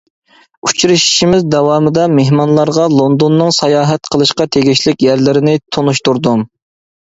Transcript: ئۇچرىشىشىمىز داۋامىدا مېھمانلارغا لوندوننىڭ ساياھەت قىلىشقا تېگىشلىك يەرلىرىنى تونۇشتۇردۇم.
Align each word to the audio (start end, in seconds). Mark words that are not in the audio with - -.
ئۇچرىشىشىمىز 0.69 1.45
داۋامىدا 1.55 2.07
مېھمانلارغا 2.21 2.87
لوندوننىڭ 2.95 3.55
ساياھەت 3.61 4.13
قىلىشقا 4.17 4.51
تېگىشلىك 4.59 5.09
يەرلىرىنى 5.11 5.59
تونۇشتۇردۇم. 5.79 6.47